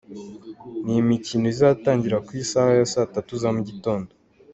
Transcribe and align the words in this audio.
Ni 0.83 0.95
imikino 1.01 1.45
izatangira 1.53 2.17
ku 2.25 2.31
isaha 2.41 2.71
ya 2.79 2.85
saa 2.93 3.11
tatu 3.13 3.31
za 3.41 3.49
mu 3.55 3.61
gitondo. 3.69 4.09